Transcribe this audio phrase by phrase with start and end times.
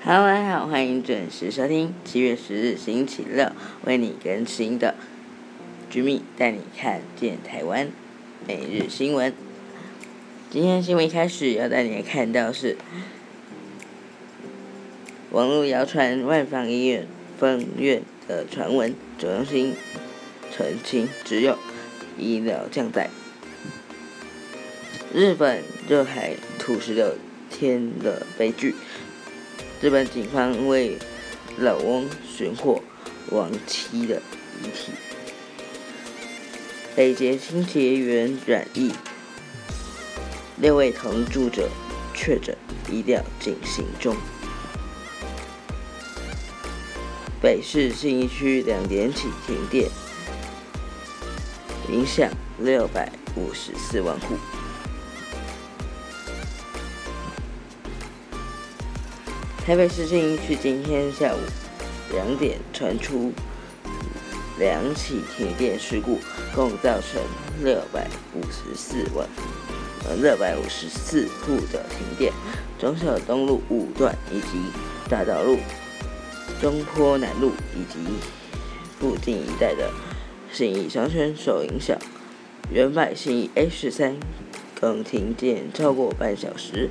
[0.00, 3.50] Hello，大家好，欢迎准时收听七月十日星期六
[3.84, 4.94] 为你更新的
[5.92, 7.90] 《居民带你看见台湾
[8.46, 9.32] 每日新闻》。
[10.50, 12.76] 今天新闻一开始要带你看到是
[15.32, 19.74] 网络谣传万方医院分院的传闻，中心
[20.52, 21.58] 澄清只有
[22.16, 23.10] 医疗降载。
[25.12, 27.16] 日本热海土石流
[27.50, 28.76] 天的悲剧。
[29.80, 30.98] 日本警方为
[31.58, 32.82] 老翁寻获
[33.30, 34.20] 亡妻的
[34.60, 34.90] 遗体。
[36.96, 38.90] 北捷清洁员染疫，
[40.56, 41.68] 六位同住者
[42.12, 42.56] 确诊，
[42.90, 44.16] 医疗进行中。
[47.40, 49.88] 北市信义区两点起停电，
[51.88, 54.34] 影响六百五十四万户。
[59.68, 61.38] 台北市信义区今天下午
[62.14, 63.30] 两点传出
[64.58, 66.18] 两起停电事故，
[66.54, 67.20] 共造成
[67.62, 69.28] 六百五十四万
[70.06, 72.32] 呃六百五十四户的停电。
[72.78, 74.58] 中小东路五段以及
[75.06, 75.58] 大道路
[76.62, 77.98] 中坡南路以及
[78.98, 79.90] 附近一带的
[80.50, 81.94] 信义商圈受影响。
[82.72, 84.16] 原百信义 A 十三
[84.80, 86.88] 更停电超过半小时，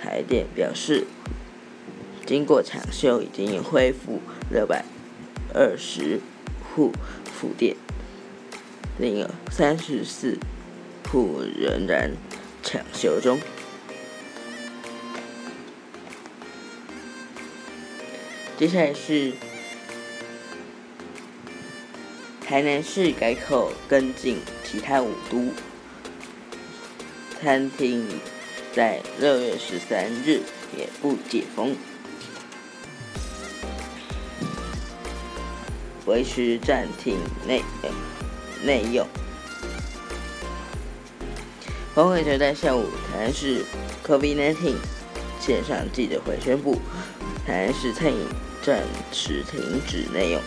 [0.00, 1.08] 台电表示。
[2.30, 4.20] 经过抢修，已经恢复
[4.52, 4.84] 六百
[5.52, 6.20] 二十
[6.62, 6.92] 户
[7.24, 7.74] 复电，
[9.00, 10.38] 另有三十四
[11.10, 12.12] 户仍然
[12.62, 13.40] 抢修中。
[18.56, 19.32] 接下来是
[22.46, 25.48] 台南市改口跟进其他五都
[27.40, 28.06] 餐厅，
[28.72, 30.42] 在六月十三日
[30.78, 31.74] 也不解封。
[36.10, 37.16] 维持暂停
[37.46, 37.62] 内
[38.64, 39.06] 内用。
[41.94, 43.64] 黄伟哲在下午台南市
[44.04, 44.74] COVID-19
[45.40, 46.80] 线上记者会宣布，
[47.46, 48.18] 台南市餐饮
[48.60, 50.40] 暂时停止内用。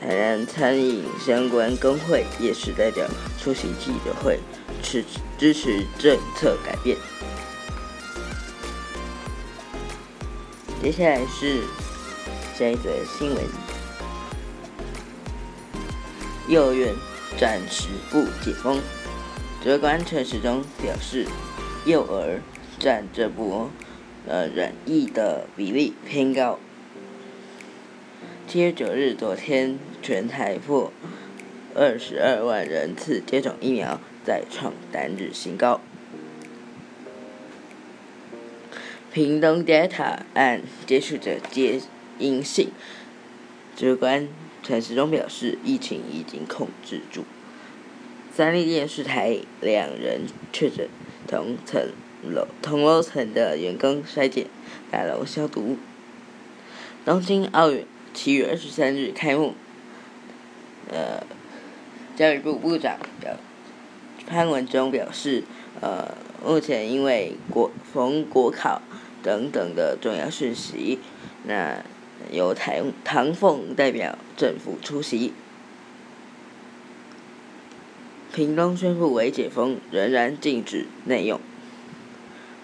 [0.00, 3.06] 台南餐饮相关工会也是代表
[3.40, 4.40] 出席记者会，
[4.82, 5.04] 支
[5.38, 6.96] 支持政策改变。
[10.82, 11.62] 接下来是
[12.58, 13.71] 下一则新闻。
[16.52, 16.94] 幼儿园
[17.38, 18.82] 暂时不解封，
[19.62, 21.26] 指挥官陈时中表示，
[21.86, 22.42] 幼儿
[22.78, 23.70] 占这波
[24.26, 26.58] 呃染疫的比例偏高。
[28.46, 30.92] 七月九日，昨天全台破
[31.74, 35.80] 二十二万人次接种疫苗，再创单日新高。
[39.10, 41.80] 屏东 Delta 案接触者皆
[42.18, 42.70] 阴性，
[43.74, 44.28] 指挥官。
[44.62, 47.24] 陈时中表示，疫情已经控制住。
[48.32, 50.88] 三立电视台两人确诊，
[51.26, 51.88] 同层
[52.22, 54.46] 楼同楼层的员工筛检，
[54.90, 55.76] 大楼消毒。
[57.04, 57.84] 东京奥运
[58.14, 59.54] 七月二十三日开幕，
[60.90, 61.26] 呃，
[62.16, 63.36] 教育部部长表
[64.26, 65.42] 潘文忠表示，
[65.80, 66.14] 呃，
[66.46, 68.80] 目前因为国逢国考
[69.22, 71.00] 等等的重要讯息，
[71.44, 71.84] 那。
[72.30, 75.32] 由台唐凤代表政府出席。
[78.32, 81.40] 屏东宣布为解封，仍然禁止内用。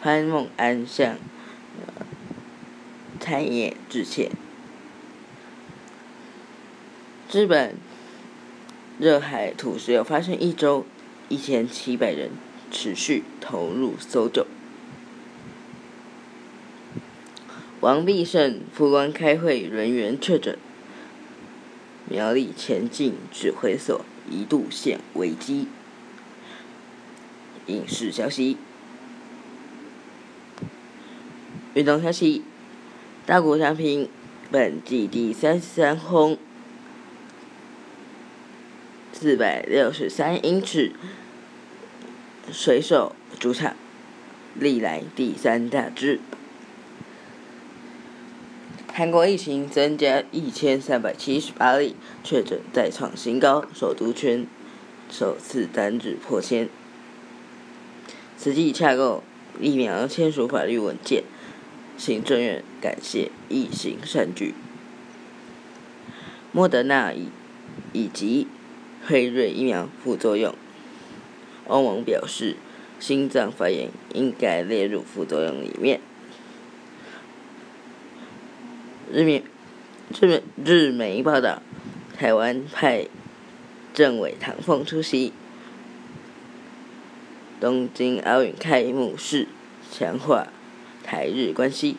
[0.00, 1.16] 潘孟安向
[3.20, 4.30] 餐饮业致歉。
[7.30, 7.74] 日本
[8.98, 10.86] 热海土石流发生一周，
[11.28, 12.30] 一千七百人
[12.70, 14.46] 持续投入搜救。
[17.80, 20.58] 王必胜副官开会人员确诊，
[22.08, 25.68] 苗栗前进指挥所一度陷危机。
[27.66, 28.56] 影视消息，
[31.74, 32.42] 运动消息，
[33.24, 34.08] 大谷翔平
[34.50, 36.36] 本季第三十三轰，
[39.12, 40.92] 四百六十三英尺，
[42.50, 43.76] 水手主场，
[44.54, 46.18] 历来第三大支。
[48.98, 54.44] 韩国疫情增加一千三百七十八例确诊，再创新高，首都圈
[55.08, 56.68] 首次单日破千。
[58.36, 59.22] 实际洽购
[59.60, 61.22] 疫苗签署法律文件，
[61.96, 64.52] 行政院感谢疫情善举。
[66.50, 67.28] 莫德纳以
[67.92, 68.48] 以及
[69.06, 70.52] 辉瑞疫苗副作用，
[71.68, 72.56] 欧盟表示
[72.98, 76.00] 心脏发炎应该列入副作用里面。
[79.10, 79.42] 日媒
[80.20, 81.62] 日媒日媒报道，
[82.18, 83.06] 台湾派
[83.94, 85.32] 政委唐凤出席
[87.58, 89.48] 东京奥运开幕式，
[89.90, 90.48] 强化
[91.02, 91.96] 台日关系。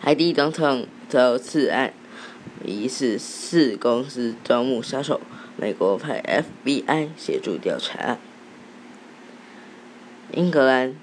[0.00, 1.92] 海地总统遭刺案，
[2.64, 5.20] 疑似四公司招募杀手，
[5.56, 6.22] 美国派
[6.64, 8.16] FBI 协助调查。
[10.32, 10.94] 英格兰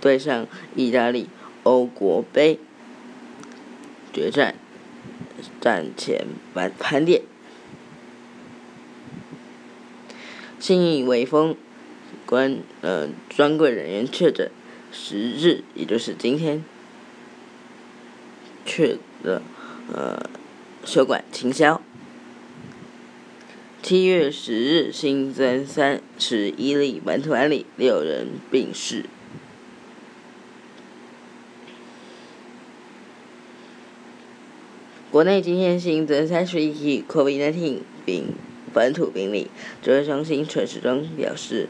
[0.00, 1.28] 对上意大利
[1.62, 2.58] 欧国杯
[4.12, 4.54] 决战，
[5.60, 7.22] 战前盘盘点。
[10.58, 11.56] 信义微风
[12.24, 14.50] 关呃专柜人员确诊，
[14.90, 16.64] 十日也就是今天。
[18.66, 19.42] 去的
[19.92, 20.30] 呃，
[20.86, 21.82] 休馆清销。
[23.82, 29.04] 七月十日新增三十一例本土案例，六人病逝。
[35.14, 38.34] 国内今天新增三十一例 COVID-19 病
[38.72, 39.48] 本土病例，
[39.80, 41.68] 指挥中心陈时中表示，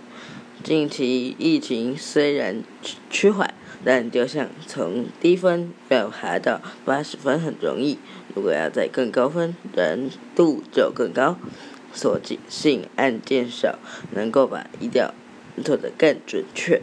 [0.62, 2.62] 近期疫情虽然
[3.11, 3.52] 趋缓。
[3.85, 7.99] 但就像从低分要爬到八十分很容易，
[8.35, 11.37] 如果要在更高分，难度就更高。
[11.93, 12.19] 所
[12.49, 13.79] 幸案件少，
[14.12, 15.12] 能够把医调
[15.62, 16.81] 做得更准确。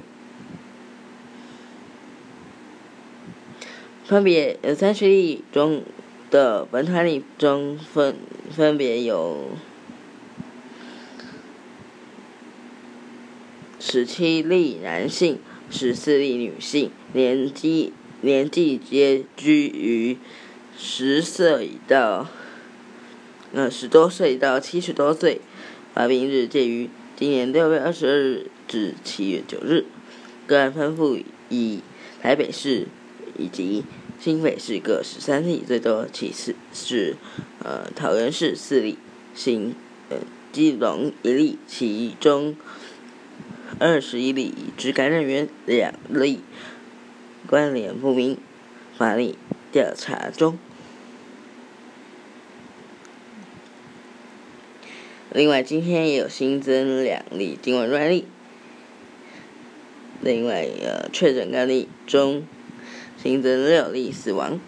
[4.06, 5.82] 分别三十例中
[6.32, 8.16] 的本土案例中分
[8.50, 9.50] 分别有
[13.80, 15.38] 十七例男性。
[15.74, 20.18] 十四例女性，年纪年纪皆居于
[20.78, 22.28] 十岁到
[23.54, 25.40] 呃十多岁到七十多岁，
[25.94, 29.86] 发病日介于今年六月二十二日至七月九日。
[30.46, 31.18] 个案分布
[31.48, 31.80] 以
[32.22, 32.88] 台北市
[33.38, 33.86] 以及
[34.24, 37.16] 新北市各十三例最多，其次是
[37.64, 39.00] 呃桃园市四例，
[39.34, 39.76] 新
[40.10, 40.18] 呃
[40.52, 42.56] 基隆一例，其中。
[43.80, 46.42] 二十一例已知感染源，两例
[47.48, 48.38] 关联不明，
[48.96, 49.40] 法例
[49.72, 50.60] 调查中。
[55.32, 58.28] 另外，今天也有新增两例境外专例。
[60.22, 62.46] 另外，呃，确诊案例中
[63.22, 64.60] 新增六例死亡。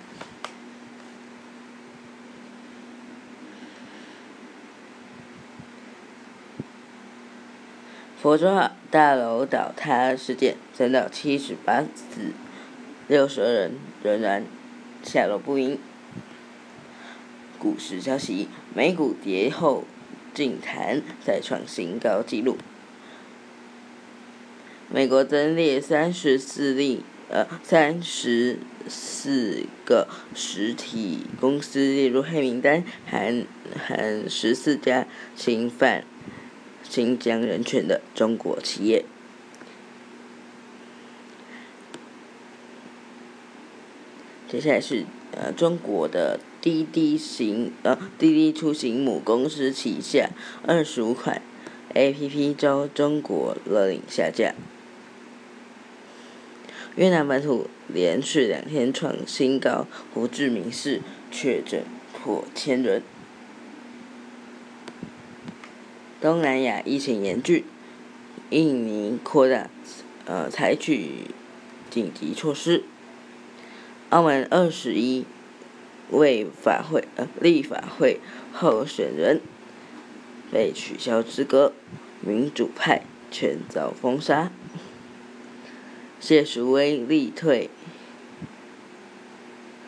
[8.22, 8.48] 佛州
[8.92, 12.32] 大楼倒塌事件，三到七十八死，
[13.08, 13.72] 六十二人
[14.04, 14.46] 仍然
[15.02, 15.80] 下落不明。
[17.58, 19.86] 股市消息：美股跌后
[20.34, 22.58] 净弹，再创新高纪录。
[24.90, 33.46] 美国增列三十四例，呃，三十四个实体公司列入黑名单，含
[33.88, 36.04] 含十四家侵犯。
[36.84, 39.06] 新疆人权的中国企业。
[44.48, 50.30] 接下来是呃中国的滴滴行呃滴滴出行母公司旗下
[50.68, 51.42] 二十五款
[51.96, 54.54] A P P 遭中国勒令下架。
[56.96, 61.84] 越南本土连续两天创新高，胡志明市确诊
[62.14, 63.02] 破千人。
[66.22, 67.64] 东南亚疫情严峻，
[68.52, 69.72] 印尼扩大
[70.26, 71.26] 呃采取
[71.90, 72.84] 紧急措施。
[74.10, 75.26] 澳门二十一
[76.12, 78.20] 位法会呃立法会
[78.54, 79.42] 候选人
[80.52, 81.74] 被取消资格，
[82.22, 84.52] 民主派全遭封杀。
[86.26, 87.70] 谢淑薇力退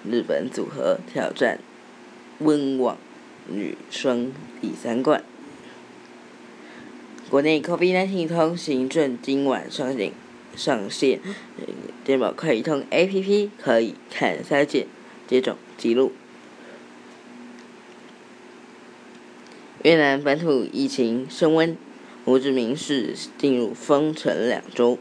[0.03, 1.61] 日本组合挑战
[2.39, 2.97] 温网
[3.47, 5.23] 女双第三冠。
[7.29, 10.11] 国内 COVID-19 通行证今晚上线，
[10.57, 11.21] 上线，
[12.03, 14.87] 健保快通 APP 可以看筛检
[15.25, 16.11] 接种记录。
[19.83, 21.77] 越南本土疫情升温，
[22.25, 24.99] 胡志明市进入封城两周。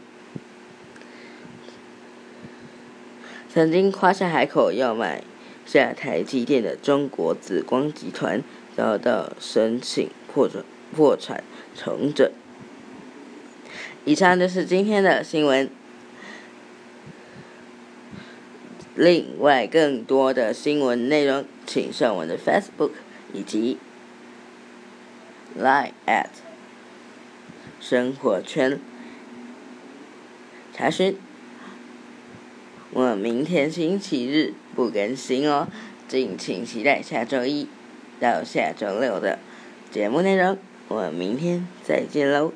[3.55, 5.23] 曾经夸下海口要买
[5.65, 8.43] 下台积电的中国紫光集团
[8.75, 10.61] 遭到申请破产。
[10.93, 11.43] 破产
[11.73, 12.29] 重整。
[14.03, 15.69] 以上就是今天的新闻。
[18.95, 22.91] 另外，更多的新闻内容，请上我的 Facebook
[23.33, 23.77] 以及
[25.57, 26.27] Line at
[27.79, 28.79] 生活圈
[30.73, 31.17] 查询。
[32.95, 35.67] 我明天星期日不更新哦，
[36.07, 37.67] 敬请期待下周一
[38.21, 39.37] 到下周六的
[39.91, 40.57] 节目内容。
[40.87, 42.53] 我明天再见喽。